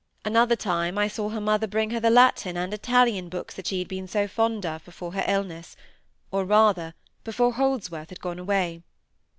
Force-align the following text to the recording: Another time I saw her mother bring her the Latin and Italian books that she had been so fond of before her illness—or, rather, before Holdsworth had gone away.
Another 0.25 0.55
time 0.55 0.97
I 0.97 1.07
saw 1.07 1.29
her 1.29 1.39
mother 1.39 1.67
bring 1.67 1.91
her 1.91 1.99
the 1.99 2.09
Latin 2.09 2.57
and 2.57 2.73
Italian 2.73 3.29
books 3.29 3.53
that 3.53 3.67
she 3.67 3.77
had 3.77 3.87
been 3.87 4.07
so 4.07 4.27
fond 4.27 4.65
of 4.65 4.83
before 4.83 5.13
her 5.13 5.23
illness—or, 5.27 6.43
rather, 6.43 6.95
before 7.23 7.53
Holdsworth 7.53 8.09
had 8.09 8.19
gone 8.19 8.39
away. 8.39 8.81